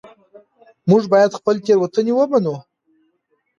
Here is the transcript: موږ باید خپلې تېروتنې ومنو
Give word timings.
موږ 0.89 1.03
باید 1.13 1.37
خپلې 1.39 1.59
تېروتنې 1.65 2.13
ومنو 2.15 2.55